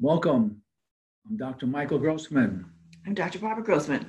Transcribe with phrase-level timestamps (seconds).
[0.00, 0.60] Welcome.
[1.24, 1.66] I'm Dr.
[1.66, 2.66] Michael Grossman.
[3.06, 3.38] I'm Dr.
[3.38, 4.04] Barbara Grossman.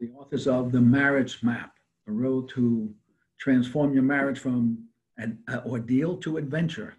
[0.00, 1.72] The authors of The Marriage Map,
[2.08, 2.92] a road to
[3.38, 6.94] transform your marriage from an ordeal to adventure.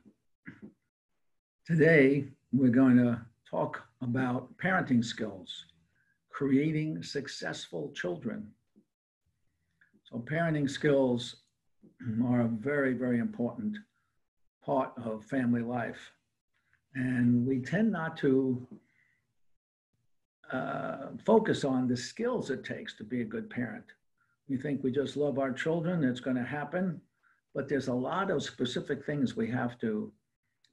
[1.66, 3.20] Today, we're going to
[3.50, 5.66] talk about parenting skills,
[6.30, 8.48] creating successful children.
[10.10, 11.36] So, parenting skills
[12.24, 13.76] are a very, very important
[14.64, 16.12] part of family life.
[16.96, 18.66] And we tend not to
[20.52, 23.86] uh, focus on the skills it takes to be a good parent.
[24.48, 27.02] We think we just love our children, it's going to happen.
[27.54, 30.12] But there's a lot of specific things we have to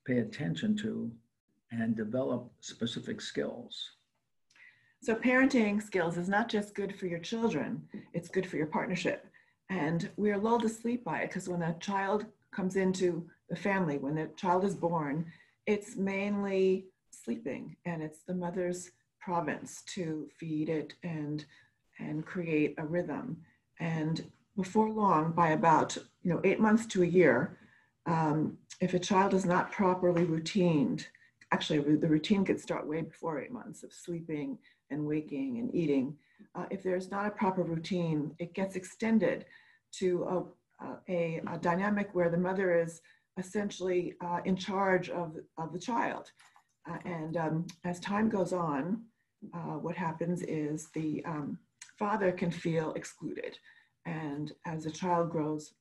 [0.05, 1.11] pay attention to
[1.71, 3.93] and develop specific skills.
[5.01, 9.27] So, parenting skills is not just good for your children, it's good for your partnership.
[9.71, 13.99] And we're lulled to sleep by it because when a child comes into the family,
[13.99, 15.25] when the child is born,
[15.67, 21.45] it's mainly sleeping and it's the mother's province to feed it and
[21.99, 23.37] and create a rhythm.
[23.79, 24.25] And
[24.57, 27.59] before long by about you know eight months to a year
[28.07, 31.05] um, if a child is not properly routined
[31.53, 34.59] actually the routine could start way before eight months of sleeping
[34.91, 36.17] and waking and eating.
[36.55, 39.45] Uh, if there's not a proper routine it gets extended
[39.93, 40.25] to
[40.81, 43.01] a, a, a dynamic where the mother is
[43.39, 46.31] essentially uh, in charge of, of the child.
[46.89, 49.03] Uh, and um, as time goes on,
[49.55, 51.59] uh, what happens is the um,
[51.99, 53.59] father can feel excluded.
[54.05, 55.75] And as the child grows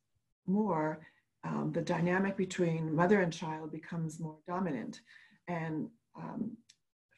[0.46, 1.02] more,
[1.44, 5.02] um, the dynamic between mother and child becomes more dominant,
[5.48, 6.56] and um,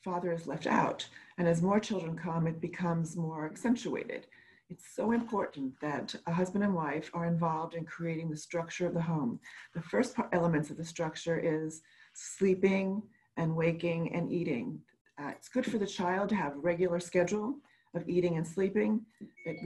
[0.04, 1.06] father is left out.
[1.38, 4.28] And as more children come, it becomes more accentuated.
[4.74, 8.96] It's so important that a husband and wife are involved in creating the structure of
[8.96, 9.40] the home.
[9.76, 13.04] The first part, elements of the structure is sleeping
[13.38, 14.82] and waking and eating.
[15.20, 17.54] Uh, it's good for the child to have a regular schedule
[17.94, 19.06] of eating and sleeping.
[19.46, 19.58] It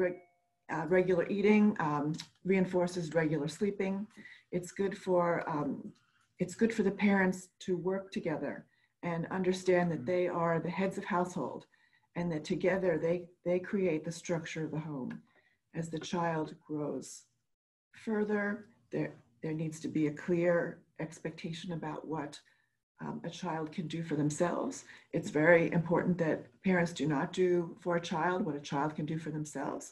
[0.70, 2.12] uh, regular eating um,
[2.44, 4.06] reinforces regular sleeping.
[4.52, 5.90] It's good for um,
[6.38, 8.66] it's good for the parents to work together
[9.04, 11.66] and understand that they are the heads of household
[12.18, 15.22] and that together they, they create the structure of the home.
[15.76, 17.24] As the child grows
[17.94, 19.14] further, there,
[19.44, 22.40] there needs to be a clear expectation about what
[23.00, 24.86] um, a child can do for themselves.
[25.14, 29.06] It's very important that parents do not do for a child what a child can
[29.06, 29.92] do for themselves,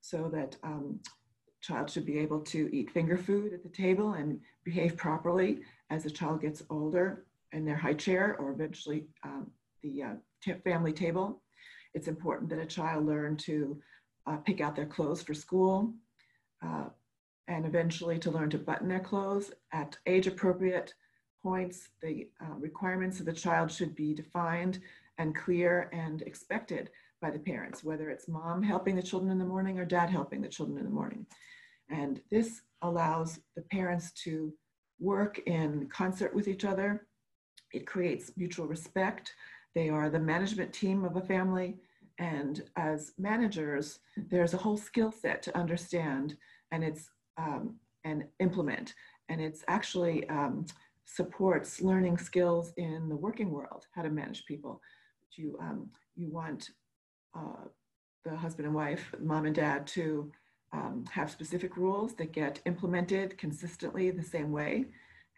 [0.00, 0.98] so that um,
[1.60, 5.60] child should be able to eat finger food at the table and behave properly
[5.90, 9.50] as the child gets older in their high chair or eventually um,
[9.82, 11.42] the uh, family table.
[11.96, 13.80] It's important that a child learn to
[14.26, 15.94] uh, pick out their clothes for school
[16.62, 16.90] uh,
[17.48, 20.92] and eventually to learn to button their clothes at age appropriate
[21.42, 21.88] points.
[22.02, 24.80] The uh, requirements of the child should be defined
[25.16, 26.90] and clear and expected
[27.22, 30.42] by the parents, whether it's mom helping the children in the morning or dad helping
[30.42, 31.24] the children in the morning.
[31.88, 34.52] And this allows the parents to
[35.00, 37.06] work in concert with each other.
[37.72, 39.32] It creates mutual respect.
[39.74, 41.78] They are the management team of a family.
[42.18, 46.36] And as managers, there's a whole skill set to understand
[46.72, 48.94] and it's um, and implement.
[49.28, 50.66] And it's actually um,
[51.04, 54.80] supports learning skills in the working world, how to manage people.
[55.36, 56.70] You um, you want
[57.36, 57.66] uh,
[58.24, 60.32] the husband and wife, mom and dad, to
[60.72, 64.86] um, have specific rules that get implemented consistently the same way.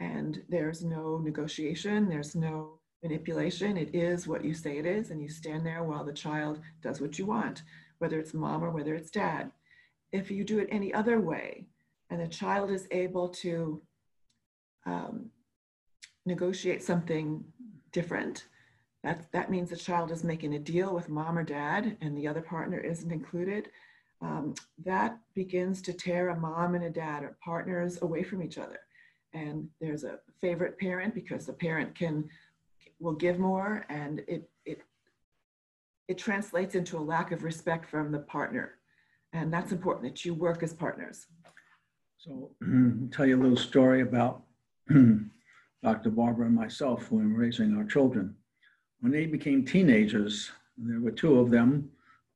[0.00, 2.08] And there's no negotiation.
[2.08, 3.76] There's no manipulation.
[3.76, 7.00] It is what you say it is, and you stand there while the child does
[7.00, 7.62] what you want,
[7.98, 9.50] whether it's mom or whether it's dad.
[10.12, 11.66] If you do it any other way,
[12.10, 13.82] and the child is able to
[14.86, 15.30] um,
[16.24, 17.44] negotiate something
[17.92, 18.46] different,
[19.04, 22.26] that, that means the child is making a deal with mom or dad, and the
[22.26, 23.68] other partner isn't included.
[24.20, 24.54] Um,
[24.84, 28.80] that begins to tear a mom and a dad or partners away from each other.
[29.32, 32.28] And there's a favorite parent because the parent can
[33.00, 34.82] will give more and it, it,
[36.08, 38.74] it translates into a lack of respect from the partner.
[39.32, 41.26] And that's important that you work as partners.
[42.18, 44.42] So I'll tell you a little story about
[45.82, 46.10] Dr.
[46.10, 48.34] Barbara and myself when raising our children.
[49.00, 51.90] When they became teenagers, there were two of them,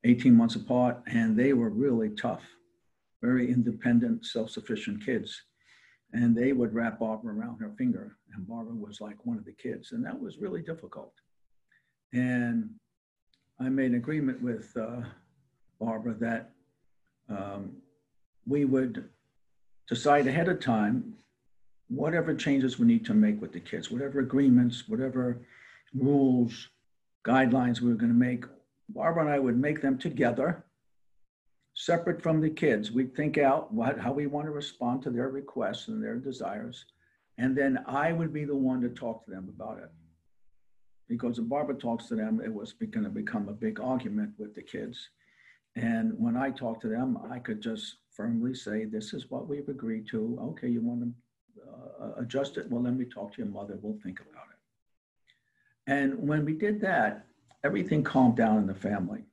[0.04, 2.42] 18 months apart, and they were really tough,
[3.20, 5.42] very independent, self sufficient kids.
[6.12, 9.52] And they would wrap Barbara around her finger, and Barbara was like one of the
[9.52, 11.14] kids, and that was really difficult.
[12.12, 12.68] And
[13.58, 15.02] I made an agreement with uh,
[15.80, 16.50] Barbara that
[17.30, 17.76] um,
[18.46, 19.08] we would
[19.88, 21.14] decide ahead of time
[21.88, 25.38] whatever changes we need to make with the kids, whatever agreements, whatever
[25.94, 26.68] rules,
[27.24, 28.44] guidelines we were going to make.
[28.88, 30.64] Barbara and I would make them together,
[31.74, 32.92] separate from the kids.
[32.92, 36.84] We'd think out what, how we want to respond to their requests and their desires.
[37.38, 39.90] And then I would be the one to talk to them about it.
[41.08, 44.54] Because if Barbara talks to them, it was going to become a big argument with
[44.54, 45.08] the kids.
[45.74, 49.68] And when I talk to them, I could just firmly say, This is what we've
[49.68, 50.38] agreed to.
[50.40, 51.12] Okay, you want to
[52.02, 52.70] uh, adjust it?
[52.70, 53.78] Well, let me talk to your mother.
[53.80, 55.90] We'll think about it.
[55.92, 57.26] And when we did that,
[57.64, 59.24] everything calmed down in the family.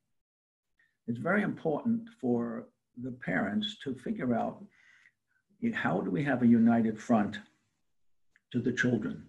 [1.10, 2.68] It's very important for
[3.02, 4.64] the parents to figure out
[5.74, 7.40] how do we have a united front
[8.52, 9.24] to the children.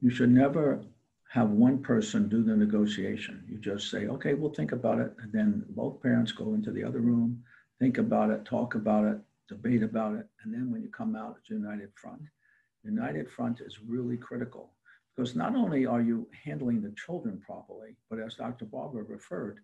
[0.00, 0.82] You should never
[1.30, 3.44] have one person do the negotiation.
[3.46, 5.12] You just say, okay, we'll think about it.
[5.20, 7.44] And then both parents go into the other room,
[7.78, 10.26] think about it, talk about it, debate about it.
[10.42, 12.22] And then when you come out, it's united front.
[12.82, 14.72] United front is really critical
[15.14, 18.64] because not only are you handling the children properly, but as Dr.
[18.64, 19.60] Barbara referred,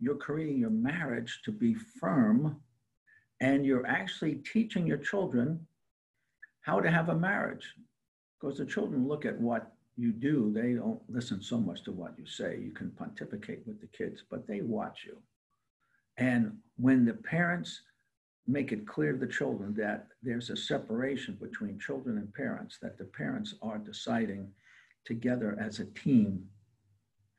[0.00, 2.60] you're creating your marriage to be firm
[3.40, 5.66] and you're actually teaching your children
[6.62, 7.74] how to have a marriage
[8.40, 12.14] because the children look at what you do, they don't listen so much to what
[12.16, 12.58] you say.
[12.62, 15.16] You can pontificate with the kids, but they watch you.
[16.18, 17.82] And when the parents
[18.46, 22.96] make it clear to the children that there's a separation between children and parents, that
[22.96, 24.48] the parents are deciding
[25.04, 26.44] together as a team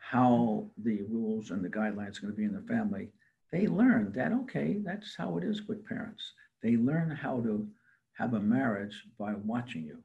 [0.10, 3.10] how the rules and the guidelines are going to be in the family,
[3.52, 6.34] they learn that, okay, that's how it is with parents.
[6.64, 7.68] They learn how to
[8.18, 10.00] have a marriage by watching you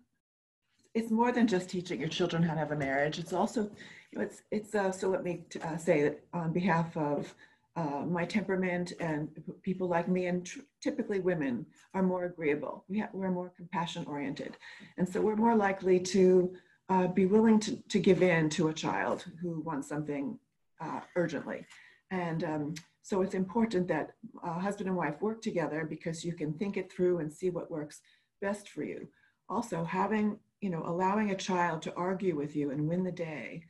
[0.94, 3.18] it's more than just teaching your children how to have a marriage.
[3.18, 3.70] It's also,
[4.12, 7.34] it's, it's uh, so let me uh, say that on behalf of
[7.76, 9.28] uh, my temperament and
[9.62, 12.84] people like me and tr- typically women are more agreeable.
[12.88, 14.56] We ha- we're more compassion oriented.
[14.96, 16.54] And so we're more likely to
[16.88, 20.38] uh, be willing to, to give in to a child who wants something
[20.81, 21.66] uh, urgently.
[22.10, 24.10] And um, so it's important that
[24.42, 28.00] husband and wife work together because you can think it through and see what works
[28.40, 29.08] best for you.
[29.48, 33.62] Also, having you know, allowing a child to argue with you and win the day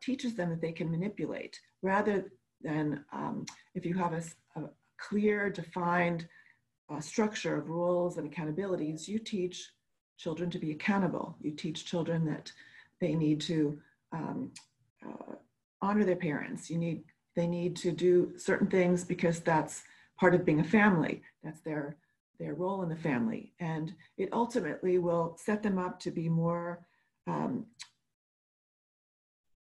[0.00, 2.32] teaches them that they can manipulate rather
[2.62, 3.44] than um,
[3.74, 4.22] if you have a,
[4.58, 4.62] a
[4.96, 6.26] clear, defined
[6.90, 9.72] uh, structure of rules and accountabilities, you teach
[10.22, 11.36] children to be accountable.
[11.40, 12.52] You teach children that
[13.00, 13.78] they need to
[14.12, 14.52] um,
[15.04, 15.34] uh,
[15.80, 16.70] honor their parents.
[16.70, 17.04] You need
[17.34, 19.82] they need to do certain things because that's
[20.20, 21.22] part of being a family.
[21.42, 21.96] That's their
[22.38, 23.52] their role in the family.
[23.60, 26.84] And it ultimately will set them up to be more,
[27.26, 27.66] um,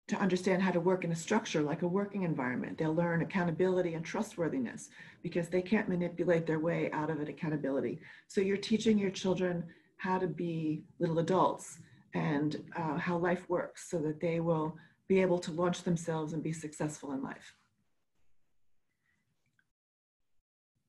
[0.07, 2.77] to understand how to work in a structure like a working environment.
[2.77, 4.89] They'll learn accountability and trustworthiness
[5.21, 7.99] because they can't manipulate their way out of an accountability.
[8.27, 9.63] So you're teaching your children
[10.01, 11.77] how to be little adults
[12.15, 14.75] and uh, how life works so that they will
[15.07, 17.53] be able to launch themselves and be successful in life.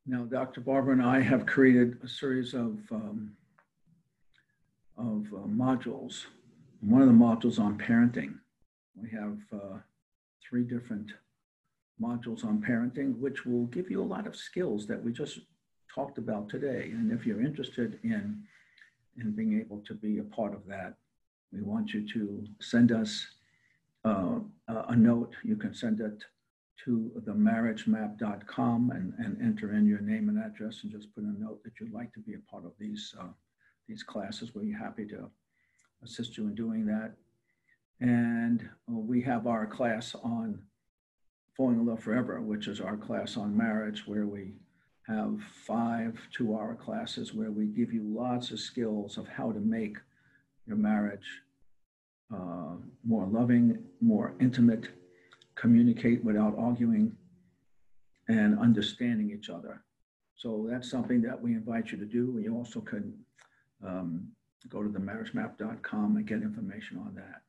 [0.07, 0.62] Now, Dr.
[0.62, 3.37] Barbara and I have created a series of, um,
[4.97, 6.25] of uh, modules.
[6.81, 8.37] One of the modules on parenting.
[8.97, 9.76] We have uh,
[10.49, 11.12] three different
[12.02, 15.40] modules on parenting, which will give you a lot of skills that we just
[15.95, 16.88] talked about today.
[16.92, 18.42] And if you're interested in,
[19.19, 20.95] in being able to be a part of that,
[21.52, 23.26] we want you to send us
[24.04, 24.38] uh,
[24.69, 25.35] a note.
[25.45, 26.25] You can send it
[26.85, 31.62] to themarriagemap.com and, and enter in your name and address and just put a note
[31.62, 33.28] that you'd like to be a part of these, uh,
[33.88, 34.54] these classes.
[34.54, 35.31] We're happy to
[36.02, 37.12] assist you in doing that.
[38.00, 40.61] And uh, we have our class on
[41.57, 44.54] Falling in Love Forever, which is our class on marriage, where we
[45.09, 49.59] have five two hour classes where we give you lots of skills of how to
[49.59, 49.97] make
[50.67, 51.27] your marriage
[52.33, 54.89] uh, more loving, more intimate,
[55.55, 57.15] communicate without arguing
[58.29, 59.83] and understanding each other.
[60.37, 62.41] So that's something that we invite you to do.
[62.43, 63.13] You also can
[63.85, 64.29] um,
[64.69, 67.43] go to the marriagemap.com and get information on that.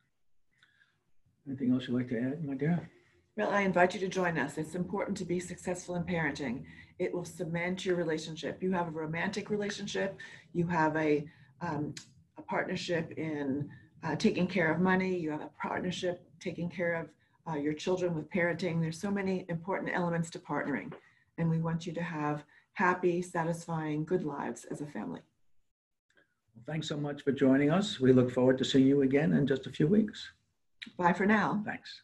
[1.48, 2.90] Anything else you'd like to add, my dear?
[3.36, 4.60] Well, I invite you to join us.
[4.60, 6.66] It's important to be successful in parenting.
[7.00, 8.62] It will cement your relationship.
[8.62, 10.18] You have a romantic relationship,
[10.54, 11.26] you have a,
[11.62, 11.96] um,
[12.38, 13.70] a partnership in
[14.04, 17.10] uh, taking care of money, you have a partnership, taking care of
[17.52, 18.80] uh, your children with parenting.
[18.80, 20.94] There's so many important elements to partnering.
[21.40, 25.22] And we want you to have happy, satisfying, good lives as a family.
[26.56, 28.00] Well, thanks so much for joining us.
[28.00, 30.30] We look forward to seeing you again in just a few weeks.
[30.98, 31.64] Bye for now.
[31.66, 32.04] Thanks.